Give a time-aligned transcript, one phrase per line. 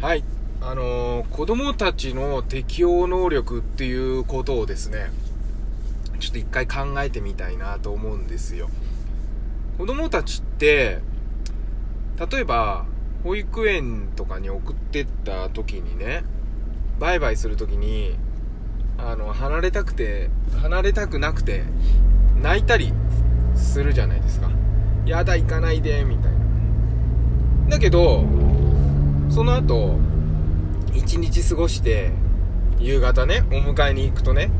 [0.00, 0.24] はい。
[0.60, 5.10] あのー子供たちの適応能力っていうことをですね、
[6.18, 8.68] ちょっと一回考えてみたいなと思うんですよ。
[9.78, 10.98] 子供たちって、
[12.30, 12.84] 例えば、
[13.24, 16.24] 保育園とかに送ってった時にね、
[16.98, 18.16] バイバイする時に、
[18.98, 21.64] あの、離れたくて、離れたくなくて、
[22.42, 22.92] 泣いたり
[23.54, 24.50] するじゃないですか。
[25.06, 27.70] やだ、行かないで、みたいな。
[27.70, 28.24] だけど、
[29.36, 29.98] その後、
[30.94, 32.10] 一日過ごして、
[32.78, 34.50] 夕方ね、お迎えに行くとね、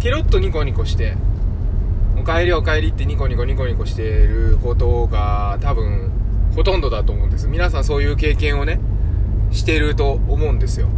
[0.00, 1.16] ケロッとニコニコして、
[2.20, 6.10] お帰りお帰りってニコニコニコニコしてることが多分、
[6.56, 7.46] ほとんどだと思うんです。
[7.46, 8.80] 皆さんそういう経験をね、
[9.52, 10.88] してると思うんですよ。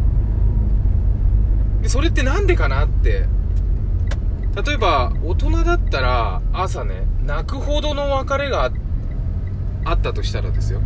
[1.83, 3.27] で、それってなんでかなって、
[4.57, 8.73] 例えば、大人だったら、朝ね、泣くほどの別れが
[9.85, 10.81] あったとしたらですよ。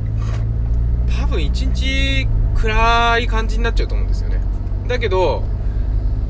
[1.21, 4.41] 多分一日暗い感じになっちゃうと思うんですよね。
[4.89, 5.43] だけど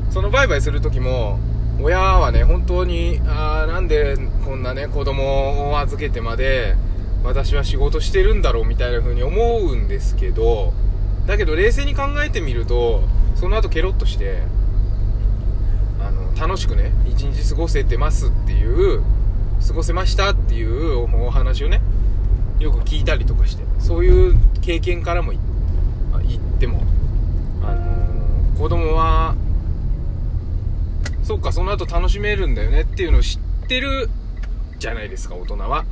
[0.09, 1.39] そのバイバイする時も
[1.81, 6.75] 親はね本当にあーなんでこんなね子供を預けてまで
[7.23, 10.73] 私は仕事してるんだろうみたいな風に思うんですけど
[11.25, 13.01] だけど冷静に考えてみると
[13.35, 14.43] その後ケロッとして
[15.99, 19.01] あの楽しくね一日過ごせてますっていう
[19.65, 21.81] 過ごせましたっていうお話をね
[22.59, 23.62] よく聞いたりとかして。
[23.83, 25.39] そういう経験からも言
[26.39, 26.81] っても、
[27.61, 29.35] あのー子供は
[31.23, 34.09] そっかその後楽しめるんだよねっていうのを知ってる
[34.79, 35.85] じゃないですか大人は。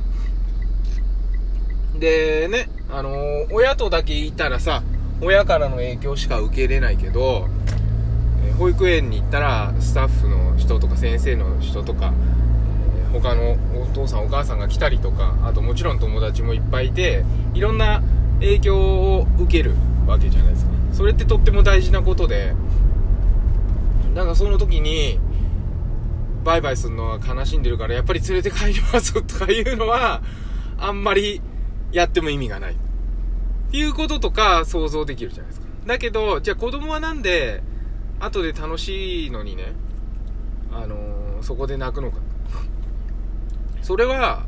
[1.98, 4.82] でねあのー親とだけいたらさ
[5.20, 7.46] 親からの影響しか受けれないけど
[8.46, 12.12] えー保育園に行ったらスタッフの人とか先生の人とか
[13.12, 18.02] 他のお父さんお母さんが来たりとかあともちろん友達もいっぱいいていろんな
[18.40, 19.74] 影響を受ける
[20.06, 20.72] わけじゃないですか。
[20.92, 22.54] それってとっても大事なことで
[24.14, 25.18] だからその時に
[26.44, 30.22] バイバイするのは悲しんでるからやっぱり連れて帰りますとかいうのは
[30.78, 31.40] あんまり
[31.92, 32.72] やっても意味がない。
[32.72, 32.76] っ
[33.70, 35.66] ていうこととか想像できるじゃないですか。
[35.86, 37.62] だけどじゃあ子供はなんで
[38.20, 39.72] 後で楽しいのにね
[40.72, 42.18] あのーそこで泣くのか。
[43.82, 44.44] それは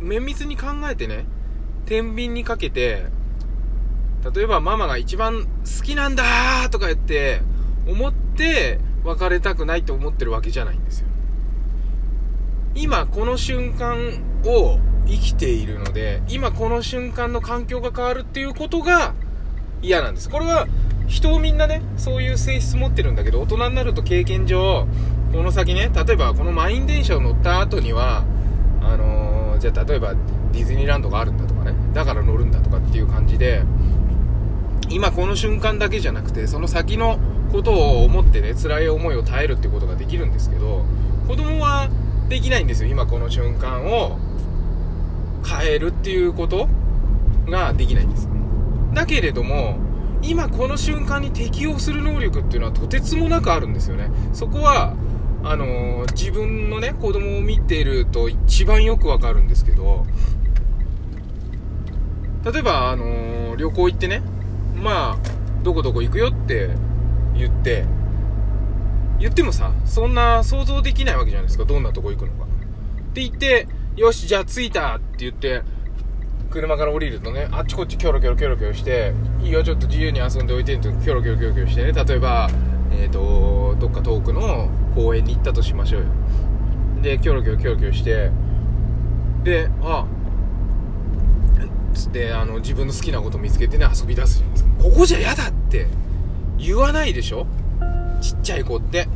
[0.00, 1.24] 綿密に考えてね
[1.86, 3.06] 天秤にかけて
[4.34, 7.40] 例えばママが一番好きなんだーとか言って
[7.88, 11.08] 思って別れたくないと思ってるわけじゃないんですよ。
[12.74, 19.14] 今この瞬間を生きているので今この瞬間の環境が変わるっていうことが
[19.82, 20.30] 嫌なんです。
[20.30, 20.68] これは
[21.12, 24.86] 人をみんなねそういう性質持ってるんだけど大人になると経験上
[25.30, 28.24] この先ね例えばこの満員電車を乗った後には
[28.80, 33.62] あのーじゃあ例えばディズニーランドがあるんだとかねだから乗るんだとかっていう感じで
[34.88, 37.18] 今この瞬間だけじゃなくてその先の
[37.52, 40.84] ことを思ってね辛い思いを耐えるってことができるんですけど
[41.28, 41.88] 子供は
[42.28, 44.18] できないんですよ今この瞬間を
[45.46, 46.68] 変えるっていうこと
[47.46, 48.28] ができないんです。
[48.94, 49.76] だけれども
[50.22, 54.10] 今この瞬間に適応する能力っていうのはとてつもなくあるんですよね。
[54.32, 54.94] そこは
[55.44, 60.06] あのー自分のね子供を見ていると一番よくわかるんですけど
[62.44, 64.22] 例えば、あのー旅行行ってね
[64.74, 65.18] まあ
[65.62, 66.70] どこどこ行くよって
[67.34, 67.84] 言って
[69.18, 71.64] 言ってもさそんな想像できないわけじゃないですか。
[71.64, 72.44] どんなとこ行くのか。
[72.44, 75.62] って言ってよしじゃあ着いたって言って
[76.52, 82.04] 車から降りるとねあっちこっちキョロキョロキョロキョロしていいよちょっと自由に遊んでおいてってキョロキョロキョロキョロしてね。
[82.04, 82.48] 例えば
[82.92, 86.06] えっ、とどっか遠くの公園に行ったとしましょうよ。
[87.00, 88.30] でキョロキョロキョロキョロして
[89.42, 90.06] であ
[91.94, 94.70] つってあの自分の好きなこと見つけてね遊び出すじゃないですか。
[94.82, 95.86] ここじゃ嫌だって
[96.58, 97.46] 言わないでしょ？
[98.20, 99.08] ちっちゃい子って。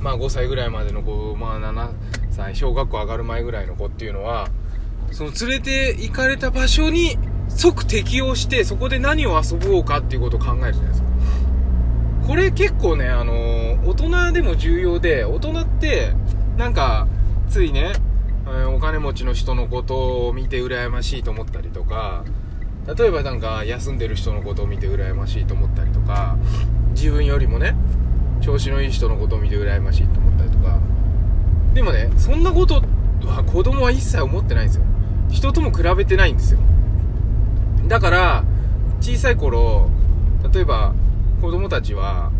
[0.00, 1.90] まあ5歳ぐらいまでの子まあ7
[2.30, 4.48] 歳小学校上がる前ぐらいの子っていうのは
[5.12, 7.18] その連れて行かれた場所に
[7.48, 11.08] 即適応してそこで何を遊ぼうかっていうことを考えるじゃないですか。
[12.26, 16.12] これ結構ねあのー大人でも重要で大人って
[16.56, 17.08] なんか
[17.48, 17.94] ついね
[18.74, 22.24] お金持ちの人のことを見て羨ましいと思ったりとか
[22.96, 26.36] 例えばなんか休んでる人のことを見て羨ましいと思ったりとか
[26.94, 27.74] 自分よりもね
[28.40, 30.78] 調子のいい人のことを見て羨ましいと思ったりとか。
[31.74, 32.81] でもねそんなこと
[33.32, 34.84] は子供は一切思ってないんですよ。
[35.30, 36.60] 人とも比べてないんですよ。
[37.88, 38.44] だから
[39.00, 39.90] 小さい頃
[40.52, 40.94] 例えば
[41.40, 42.30] 子供たちは、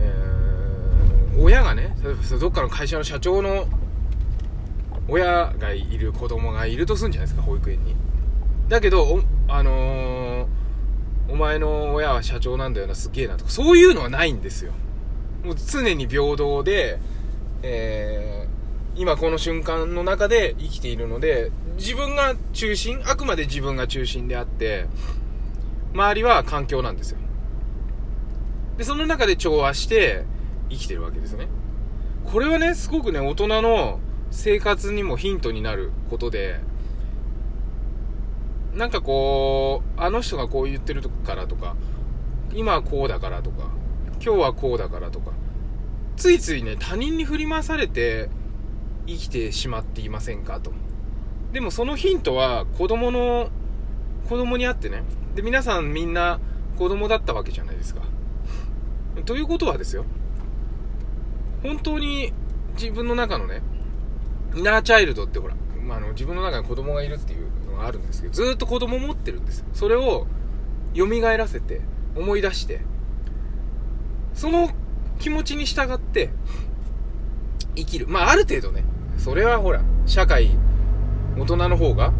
[0.00, 0.32] えー
[1.40, 3.66] 親がね例えばどっかの会社の社長の
[5.08, 7.96] 親がいる子供がいるとするんじゃないですか保育園に。
[8.68, 10.46] だけどおあのー
[11.28, 14.72] お前前の親は社長なんだよな、すげえなとか、そういうのはないんですよ。
[15.44, 16.98] もう常に平等で、
[17.62, 18.41] えー、
[18.94, 24.86] 今この瞬間の中で生きているので、自分が中心、あくまで自分が中心であって、
[25.94, 27.18] 周りは環境なんですよ。
[28.76, 30.24] で、その中で調和して
[30.68, 31.48] 生きてるわけですね。
[32.24, 34.00] これはね、すごくね、大人の
[34.30, 36.60] 生活にもヒントになることで、
[38.74, 41.76] なんかこう、あの人がこう言ってるからとか、
[42.54, 43.70] 今はこうだからとか、
[44.22, 45.32] 今日はこうだからとか、
[46.16, 48.28] ついついね、他人に振り回されて
[49.06, 50.72] 生きてしまっていませんかと。
[51.52, 53.50] でもそのヒントは子供の、
[54.28, 55.02] 子供にあってね。
[55.34, 56.40] で、皆さんみんな
[56.78, 58.02] 子供だったわけじゃないですか。
[59.24, 60.04] ということはですよ。
[61.62, 62.32] 本当に
[62.74, 63.62] 自分の中のね、
[64.54, 69.64] イナーチャイルドってほら、まあ、あの自分の中に子供がいるっていうのがあるんですけど、ずっと子供持ってるんです。
[69.72, 70.26] それを
[70.94, 71.80] 蘇らせて、
[72.16, 72.80] 思い出して、
[74.34, 74.70] その
[75.18, 76.30] 気持ちに従って
[77.74, 78.06] 生きる。
[78.08, 78.84] まあ、ある程度ね、
[79.22, 80.50] それはほら、社会、
[81.38, 82.12] 大人の方が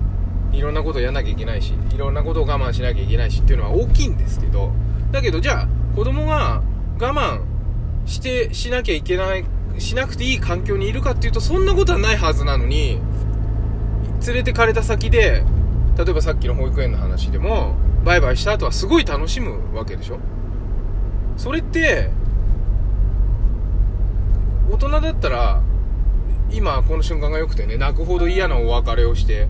[0.53, 4.71] いろんなことをやらなきゃいけないし、いろんなことを我慢しなきゃいけないしっていうのは大きいんですけど、
[5.11, 6.63] だけどじゃあ、子供が
[7.01, 7.41] 我慢
[8.07, 9.45] して、しなきゃいけない、
[9.79, 13.01] しなくていい環境にいるかっていうと、そんなことはないはずなのに、
[14.25, 15.43] 連れてかれた先で、
[15.99, 20.21] 例えばさっきの保育園の話でも、バイバイした後はすごい楽しむわけでしょ？
[21.37, 22.11] それって、
[24.71, 25.61] 大人だったら、
[26.53, 29.49] 今この瞬間が良くてね、泣くほど嫌なお別れをして、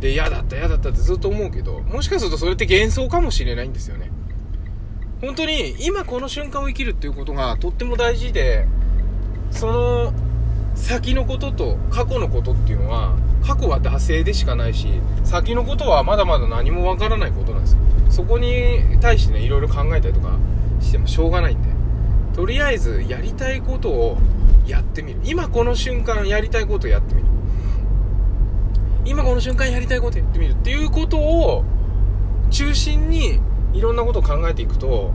[0.00, 4.10] で、嫌だった嫌だったってずっと思うけど、もしかするとそれって幻想かもしれないんですよね。
[5.20, 8.66] 本当に今この瞬間を生きるっていうことがとっても大事で、
[9.50, 10.12] その
[10.74, 14.88] 先のことと過去のことっていうのは、過去は惰性でしかないし、
[15.24, 17.78] 先のことはまだまだ何もわからないことなんですよ。
[18.10, 20.36] そこに対してね、いろいろ考えたりとか
[20.80, 21.68] してもしょうがないんで、
[22.34, 24.18] とりあえずやりたいことを
[24.66, 25.20] やってみる。
[25.24, 27.26] 今この瞬間やりたいことをやってみる。
[29.04, 31.64] 今この瞬間やりたいことやってみるっていうことを
[32.50, 33.40] 中心に
[33.72, 35.12] いろんなことを考えていくと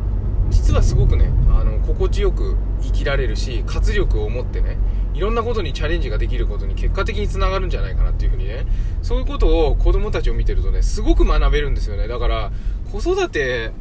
[0.50, 4.78] 実はすごくねあの心地よく生きられるし活力を持ってね
[5.14, 8.66] いろんなことにチャレンジができることに結果的につながるんじゃないかなっていうふうにね
[9.02, 12.52] そういうことを子供たちを見てるとねすごく学べるんですよねだから
[12.92, 13.72] 子育て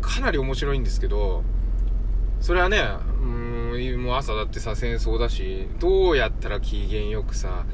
[0.00, 1.44] かなり面白いんですけど
[2.40, 2.82] それはね
[3.22, 7.64] うんもう朝だってさ戦争だしどうやったら機嫌よくさ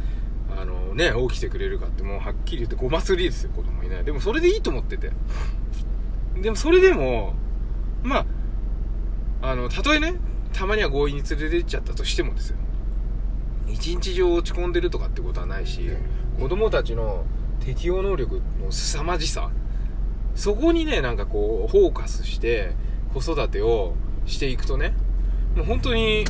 [0.57, 5.13] あのね起きてくれるかってもうはっきり言ってごますりですよ子供いないでもそれでいいと思ってて。
[6.41, 7.35] でもそれでも、
[8.03, 8.27] ま
[9.41, 10.15] あ、あの、たとえね、
[10.53, 12.57] たまには強引に連れて行っちゃったとしてもですよ。
[13.69, 15.89] 一日中落ち込んでるとかってことはないし、
[16.39, 17.25] 子供たちの
[17.61, 19.51] 適応能力の凄まじさ、
[20.35, 22.73] そこにね、なんかこう、フォーカスして
[23.13, 23.95] 子育てを
[24.27, 24.95] していくとね、
[25.57, 26.25] もう本当に、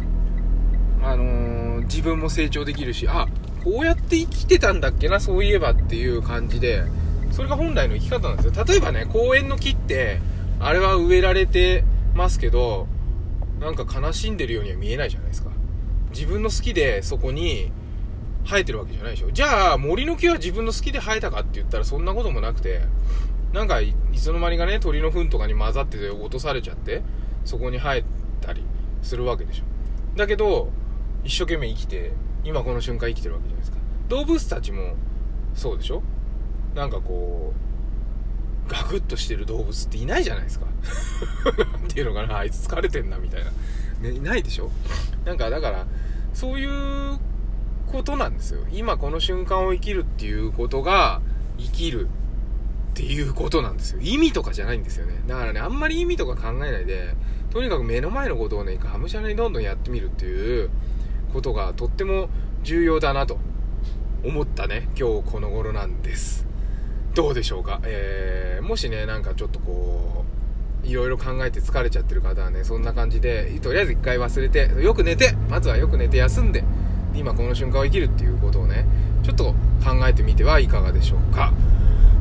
[1.03, 3.27] あのー、自分も成長できるし、あ、
[3.63, 6.85] こうやって生きてたんだっけな、そういえばっていう感じで、
[7.31, 8.65] それが本来の生き方なんですよ。
[8.65, 10.21] 例えばね、公園の木って、
[10.61, 12.87] あれは植えられてますけど、
[13.61, 15.51] なんか悲しんでるようには見えないじゃないですか。
[16.11, 17.73] 自分の好きでそこに
[18.45, 19.31] 生えてるわけじゃないでしょ。
[19.33, 22.83] じゃあ、森の木は自分の好きで生えたかって言ったらそんなこともなくて、
[23.53, 27.03] なんかいつの間にかね、鳥の糞とかに混ざってて落とされちゃって、
[27.45, 28.05] そこに生え
[28.41, 28.63] たり
[29.03, 29.65] するわけでしょ。
[30.17, 30.71] だけど、
[31.25, 32.13] 一生懸命生きて、
[32.45, 33.79] 今この瞬間生きてるわけじゃないですか。
[34.09, 34.95] 動物たちも
[35.55, 36.03] そうでしょ
[36.75, 37.53] なんかこ
[38.69, 40.67] う、ガクッとしてる動物っていないじゃないですか。
[41.73, 43.51] なんていうのかな、あいつ疲れてんな、みたいな。
[44.01, 44.71] ね、いないでしょ
[45.25, 45.87] なんか、だから、
[46.33, 47.19] そういう
[47.87, 48.65] ことなんですよ。
[48.73, 51.21] 今この瞬間を生きるっていうことが、
[51.59, 52.09] 生きる
[52.95, 54.01] っていうことなんですよ。
[54.01, 55.21] 意味とかじゃないんですよね。
[55.27, 57.17] だからね、あんまり意味とか考えないで、
[57.51, 60.71] とにかく目の前のことをね、がむしゃらにどんどんやってみるっていう
[61.33, 62.29] ことがとっても
[62.63, 63.39] 重要だなと
[64.23, 66.47] 思ったね、今日この頃なんです。
[67.15, 70.25] どうでしょうか、えー、もしね、なんかちょっとこ
[70.85, 76.63] う、いろいろ考えて疲れちゃってる方はね、そんな感じで、とりあえず一回忘れて、よく寝て、まずはよく寝て休んで、
[77.15, 78.87] 今この瞬間を生きるっていうことをね、
[79.25, 81.53] ちょっと考えてみてはいかがでしょうか？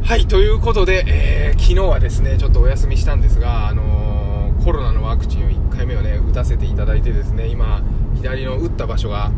[0.06, 7.82] はい、ということで、えー、昨日はですね、ちょっとお休みしたんですが、あのー、コロナのワクチンを1回目をね、打たせていただいてですね、今、
[8.16, 9.32] 左の打った場所が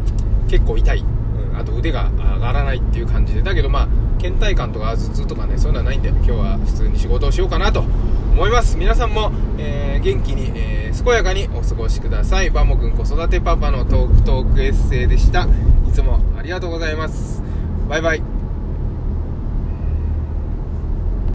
[0.50, 1.00] 結構痛い。
[1.00, 3.88] うん、あと腕が上がらないっていう感じで、だけどまあ、
[4.20, 8.76] 倦怠感とか頭痛とかねそういうのはないんで今日は普通に仕事をしようかなと思います。
[8.76, 12.50] 皆さんも、えー、元気に、えー、健やかにお過ごしください。
[12.50, 15.44] バモくん子育てパパのトークトークエッセイでした。
[15.44, 17.44] いつもありがとうございます。
[17.88, 18.35] バイバイ。